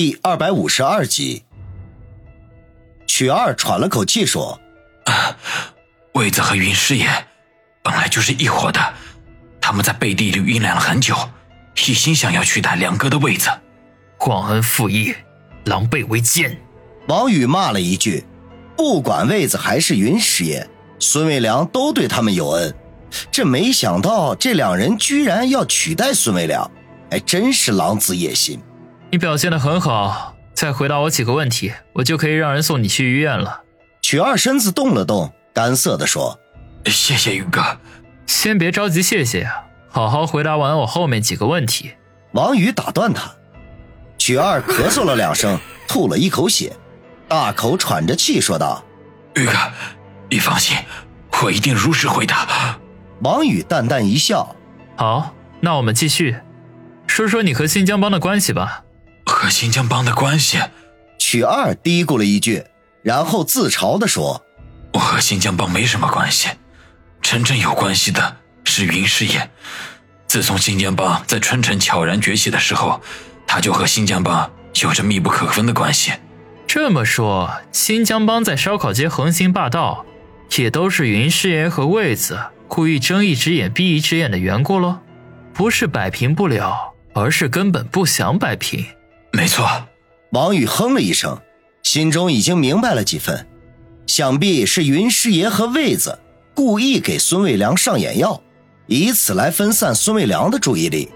[0.00, 1.44] 第二百五十二集，
[3.06, 4.58] 曲二喘了口气说
[5.04, 5.36] ：“啊
[6.14, 7.06] 魏子和云师爷
[7.82, 8.80] 本来就是一伙的，
[9.60, 11.14] 他们在背地里酝酿了很久，
[11.86, 13.50] 一心想要取代梁哥的位子，
[14.26, 15.14] 忘恩负义，
[15.64, 16.58] 狼狈为奸。”
[17.06, 18.24] 王宇骂了一句
[18.78, 20.66] ：“不管魏子还是云师爷，
[20.98, 22.74] 孙卫良都对他们有恩，
[23.30, 26.70] 这没想到这两人居然要取代孙卫良，
[27.10, 28.58] 还真是狼子野心。”
[29.12, 33.62] 你表现的很好，再回答我几个问题，我就可以让人送你去医院了。
[34.00, 36.38] 曲二身子动了动，干涩的说
[36.86, 37.78] ：“谢谢宇哥，
[38.26, 41.94] 先别着急，谢谢啊，好好回答完我后面几个问题。”
[42.32, 43.32] 王宇打断他，
[44.16, 46.72] 曲二咳嗽了两声，吐了一口血，
[47.26, 48.84] 大口喘着气说道
[49.34, 49.52] ：“宇哥，
[50.28, 50.76] 你放心，
[51.42, 52.78] 我一定如实回答。”
[53.22, 54.54] 王宇淡淡一笑
[54.94, 56.36] ：“好，那我们继续，
[57.08, 58.84] 说说你和新疆帮的关系吧。”
[59.50, 60.60] 和新疆帮的关系，
[61.18, 62.66] 曲二嘀咕了一句，
[63.02, 64.44] 然后自嘲地说
[64.94, 66.50] ：“我和新疆帮没什么关系，
[67.20, 69.50] 真正有关系的是云师爷。
[70.28, 73.00] 自从新疆帮在春城悄然崛起的时候，
[73.44, 74.48] 他就和新疆帮
[74.82, 76.12] 有着密不可分的关系。
[76.68, 80.06] 这么说，新疆帮在烧烤街横行霸道，
[80.58, 85.00] 也都是云师爷和卫子故意睁一只眼闭一只眼的缘故喽？
[85.52, 88.86] 不是摆平不了，而是根本不想摆平。”
[89.32, 89.66] 没错，
[90.32, 91.40] 王宇哼了一声，
[91.82, 93.46] 心中已经明白了几分，
[94.06, 96.18] 想必是云师爷和卫子
[96.54, 98.42] 故意给孙卫良上眼药，
[98.86, 101.08] 以此来分散孙卫良的注意力，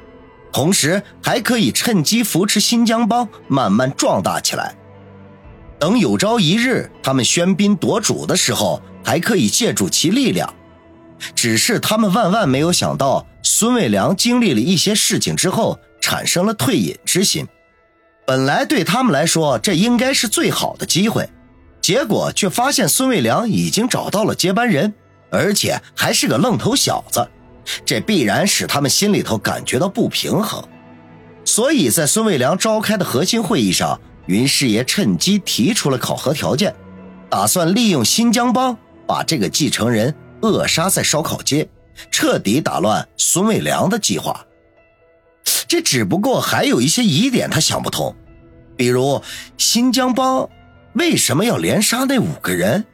[0.53, 4.75] 同时还可以趁机扶持新疆帮慢慢壮大起来。
[5.79, 10.55] 等有朝一日他们喧宾夺主的时候，还可以借助其力量。
[11.35, 17.47] 只是他们万万没有想到，孙卫良经历了一些事情之后，产生了退隐之心。
[18.27, 21.29] 本来对他们来说，这应该是最好的机会，
[21.81, 24.95] 结果却发现孙卫良已经找到了接班人，
[25.31, 27.29] 而且还是个愣头小子，
[27.85, 30.67] 这必然使他们心里头感觉到不平衡。
[31.45, 36.75] 所以在孙卫良召开的核心会议上，云师爷趁机提出了考核条件，
[37.29, 38.75] 打算利用新疆帮
[39.07, 41.69] 把这个继承人扼杀在烧烤街，
[42.11, 44.47] 彻底打乱孙卫良的计划。
[45.69, 48.15] 这只不过还有一些疑点，他想不通，
[48.77, 49.23] 比如
[49.57, 50.49] 新疆帮
[50.95, 52.85] 为什么要连杀那五个人？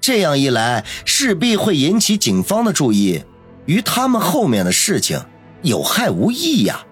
[0.00, 3.24] 这样一来，势必会引起警方的注意，
[3.64, 5.20] 与他们后面的事情
[5.62, 6.84] 有害无益呀。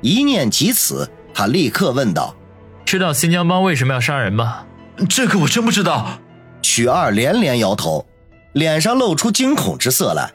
[0.00, 2.34] 一念及此，他立刻问道
[2.84, 4.64] ：“知道新疆帮为什么要杀人吗？”
[5.08, 6.18] 这个我真不知道。
[6.60, 8.06] 曲二连连摇头，
[8.52, 10.32] 脸上露出惊恐之色来。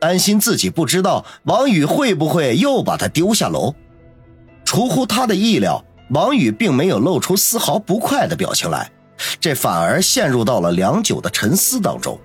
[0.00, 3.74] 担心自己不知道王宇会不会又把他丢下楼，
[4.64, 8.90] 出乎他的意料，王宇并没有露出丝毫不快的表情来，
[9.40, 12.18] 这反而陷入到了良久的沉思当中。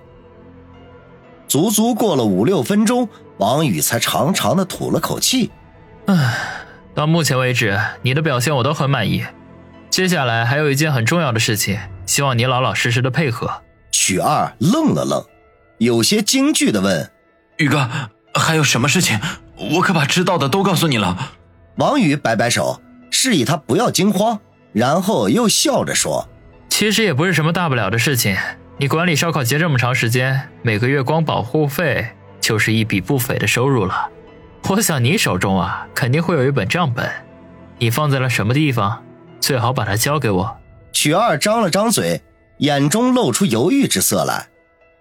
[1.46, 5.50] 足足过了五六分钟，王宇才长长的吐了口气
[6.06, 6.34] ：“唉，
[6.94, 9.24] 到目前为止，你的表现我都很满意。
[9.90, 13.62] 接下来还有一件很重要的事情，希望你老老实实的配合。”
[13.92, 15.24] 许二愣了愣，
[15.78, 17.10] 有些惊惧的问。
[17.58, 17.88] 宇哥，
[18.34, 19.20] 还有什么事情？
[19.76, 21.32] 我可把知道的都告诉你了。
[21.76, 22.80] 王宇摆摆手，
[23.24, 24.38] 示意他不要惊慌，
[24.74, 26.28] 然后又笑着说
[26.68, 28.36] ：“其实也不是什么大不了的事情。
[28.76, 32.06] 你管理烧烤节这么长时间，每个月光保护费
[32.38, 34.10] 就是一笔不菲的收入了。
[34.68, 37.10] 我想你手中啊，肯定会有一本账本，
[37.78, 39.02] 你放在了什么地方？
[39.40, 40.56] 最好把它交给我。”
[40.92, 42.20] 曲二张了张嘴，
[42.58, 44.48] 眼中露出犹豫之色来。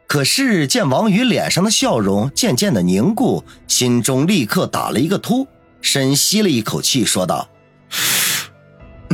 [0.07, 5.45] 可是见王宇脸上的笑容渐渐的凝固，心中立刻打了一个突，
[5.81, 7.49] 深吸了一口气，说道：“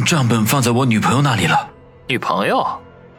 [0.04, 1.70] 账本放在我女朋友那里了。
[2.08, 2.66] 女朋友？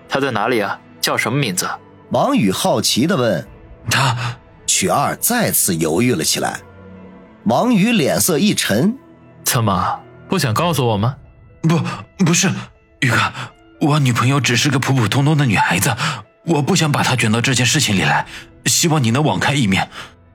[0.08, 0.78] 她在哪里啊？
[1.00, 1.68] 叫什么名字？”
[2.10, 3.46] 王宇好奇的问。
[3.90, 4.16] 她，
[4.66, 6.60] 曲二再次犹豫了起来。
[7.44, 8.96] 王宇脸色一沉
[9.44, 11.16] ：“怎么不想告诉我吗
[11.62, 11.80] ？”“不，
[12.24, 12.50] 不是，
[13.00, 13.16] 宇哥，
[13.80, 15.94] 我女朋友只是个普普通通的女孩子。”
[16.46, 18.26] 我不想把她卷到这件事情里来，
[18.64, 19.88] 希望你能网开一面，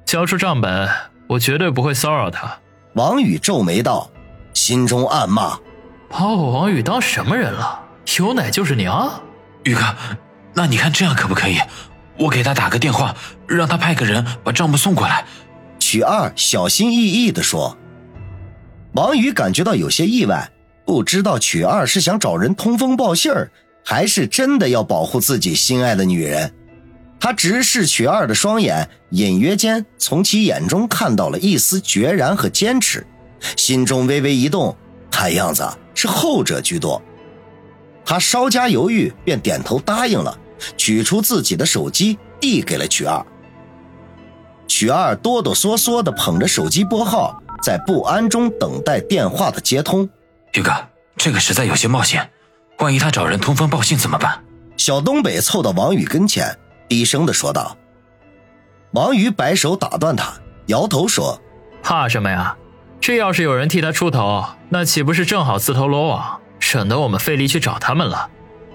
[0.05, 0.87] 交出账本，
[1.27, 2.57] 我绝对不会骚扰她。
[2.93, 4.09] 王宇皱眉道，
[4.53, 5.57] 心中暗骂：
[6.17, 7.77] 把我王宇当什么人了？
[8.17, 9.21] 有奶就是娘。
[9.65, 9.81] 宇哥，
[10.53, 11.59] 那你看这样可不可以？
[12.17, 13.13] 我给他打个电话，
[13.45, 15.25] 让他派个人把账目送过来。
[15.77, 17.77] 曲二小心翼翼地说。
[18.93, 20.49] 王宇感觉到有些意外，
[20.85, 23.51] 不知道曲二是想找人通风报信儿。
[23.83, 26.53] 还是真的要保护自己心爱的女人，
[27.19, 33.05] 他直视曲二的双眼，隐约间从其眼中看到了一丝决然和坚持，
[33.57, 34.75] 心中微微一动，
[35.15, 37.01] 看样子是后者居多。
[38.03, 40.37] 他稍加犹豫，便点头答应了，
[40.75, 43.25] 取出自己的手机递给了曲二。
[44.67, 50.07] 曲二哆哆嗦嗦地捧着手机拨号，在不安中等待电话的接通。
[50.53, 50.69] 宇哥，
[51.15, 52.29] 这个实在有些冒险，
[52.79, 54.43] 万一他找人通风报信怎么办？
[54.75, 56.59] 小东北凑到王宇跟前，
[56.89, 57.77] 低声地说道。
[58.91, 60.33] 王宇摆手打断他，
[60.67, 61.41] 摇头说
[61.81, 62.55] ：“怕什么呀？
[63.05, 68.31] 这要是有人替他出头，那岂不是正好自投罗网，省得我们费力去找他们了？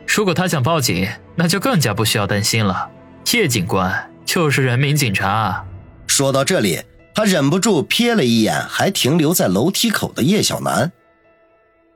[0.07, 2.89] 如果他想报警，那就更加不需要担心了。
[3.33, 5.65] 叶警官就是人民警察。”
[6.07, 6.81] 说到这里，
[7.13, 10.93] 他忍不住瞥了一眼还停留在楼梯口的叶小楠。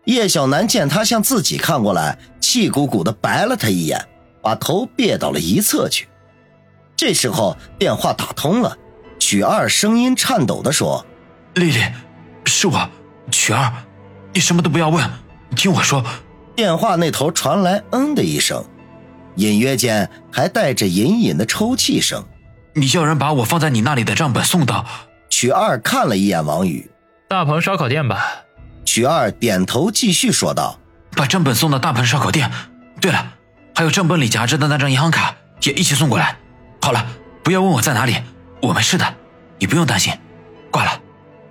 [0.06, 4.04] 叶小楠见他向自己看过来，气鼓鼓的白了他一眼，
[4.42, 6.08] 把头别到了一侧去。
[6.96, 8.76] 这时候电话打通了，
[9.20, 11.06] 许二声音颤抖地说
[11.54, 11.80] ：“丽丽，
[12.44, 12.88] 是我，
[13.30, 13.72] 曲二，
[14.32, 15.08] 你什么都不要问，
[15.56, 16.04] 听我说。”
[16.56, 18.64] 电话那头传来“嗯”的一声，
[19.34, 22.24] 隐约间还带着隐隐的抽泣声。
[22.74, 24.86] 你叫人把我放在你那里的账本送到。
[25.28, 26.88] 曲二看了一眼王宇，
[27.28, 28.24] 大鹏烧烤店吧。
[28.84, 30.78] 曲二点头，继续说道
[31.16, 32.48] ：“把账本送到大鹏烧烤店。
[33.00, 33.32] 对了，
[33.74, 36.36] 还有账本里夹着的那张银行卡也一起送过来。”
[36.80, 37.04] 好了，
[37.42, 38.16] 不要问我在哪里，
[38.62, 39.14] 我没事的，
[39.58, 40.12] 你不用担心。
[40.70, 41.00] 挂了。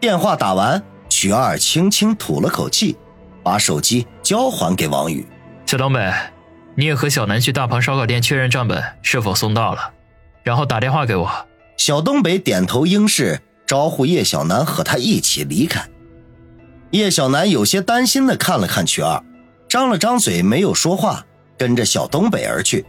[0.04, 2.98] 电话打完，曲二轻轻吐了口气，
[3.42, 5.26] 把手机交还给王宇。
[5.66, 6.12] 小东北，
[6.76, 9.94] 你也和小南去大鹏烧烤店确认账本是否送到了，
[10.44, 11.32] 然后打电话给我。
[11.78, 15.88] 小东北点头应是，招呼叶小南和他一起离开。
[16.92, 19.24] 叶小南有些担心的看了看曲二，
[19.70, 21.26] 张了张嘴没有说话，
[21.58, 22.86] 跟着小东北而去。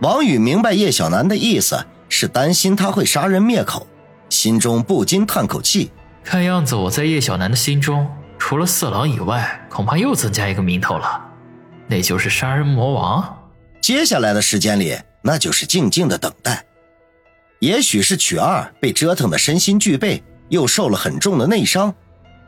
[0.00, 3.86] 王宇明白叶小楠的意思是担心他会杀人灭口，
[4.30, 5.90] 心中不禁叹口气。
[6.26, 8.04] 看样子我在叶小楠的心中，
[8.36, 11.24] 除了色狼以外，恐怕又增加一个名头了，
[11.86, 13.48] 那就是杀人魔王。
[13.80, 16.64] 接下来的时间里，那就是静静的等待。
[17.60, 21.94] 也许是曲二被折腾的身心俱惫，又受了很重的内伤，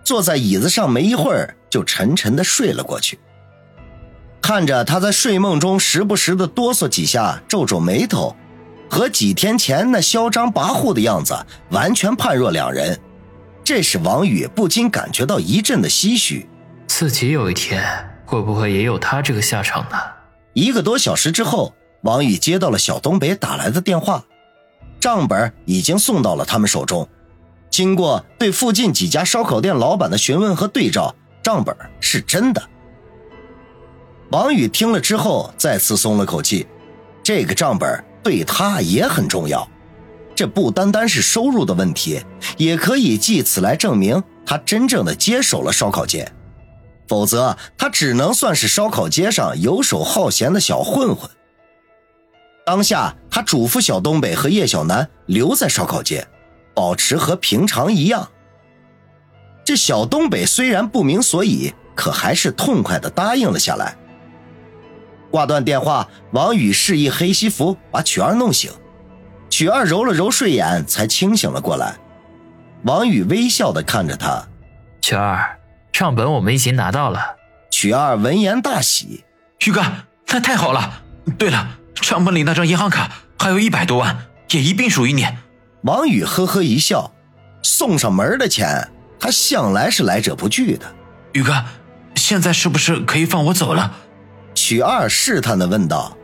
[0.03, 3.17] 坐在椅子上没一会儿就沉沉的睡了过去。
[4.43, 8.35] 看着他在睡梦中时不时的哆嗦几下，皱皱眉头，
[8.91, 12.99] 和几天前那嚣张跋扈的样子完全判若两人，
[13.69, 16.49] 这使王宇不禁感觉到一阵的唏嘘。
[16.87, 17.85] 自己有一天
[18.25, 19.97] 会不会也有他这个下场呢？
[20.55, 24.25] 一个多小时之后，王宇接到了小东北打来的电话，
[24.99, 27.06] 账本已经送到了他们手中。
[27.69, 32.71] 经过对附近几家烧烤店老板的询问和对照，账本是真的。
[34.31, 36.67] 王宇听了之后，再次松了口气。
[37.23, 39.69] 这个账本对他也很重要，
[40.38, 42.23] 这不单单是收入的问题，
[42.58, 46.31] 也可以借此来证明他真正的接手了烧烤街。
[47.08, 51.29] 否则，他只能算是烧烤街上游手好闲的小混混。
[52.64, 56.25] 当下，他嘱咐小东北和叶小楠留在烧烤街，
[56.73, 58.31] 保持和平常一样。
[59.64, 63.96] 这小东北虽然不明所以，可还是痛快地答应了下来。
[65.32, 68.70] 挂断电话，王宇示意黑西服把曲儿弄醒。
[69.50, 71.97] 曲二揉了揉睡眼，才清醒了过来。
[72.85, 74.47] 王宇微笑的看着他
[75.00, 75.59] ：“曲儿，
[75.93, 77.37] 账本我们已经拿到了。”
[77.71, 79.25] 曲二闻言大喜
[79.67, 79.83] ：“宇哥，
[80.28, 81.02] 那太好了！
[81.38, 85.26] 对了，账本里那张银行卡还有一百多万，也一并属于你。”
[85.83, 87.12] 王宇呵呵一笑
[87.62, 88.90] ：“送上门的钱，
[89.21, 90.87] 他向来是来者不拒的。”
[91.33, 91.64] 宇哥，
[92.17, 93.95] 现在是不是可以放我走了？
[94.55, 96.18] 曲二试探的问道，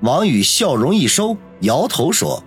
[0.00, 2.42] 王宇笑容一收，摇头说：“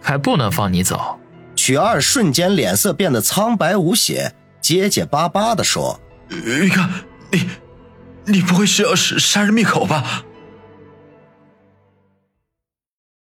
[0.00, 1.18] 还不能放你走。”
[1.54, 6.80] 曲二瞬间脸色变得苍白无血，结结巴巴地说：“宇哥，
[7.30, 7.48] 你，
[8.24, 10.24] 你不会是要杀杀人灭口吧？”